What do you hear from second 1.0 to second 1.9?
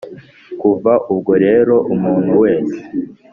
ubwo rero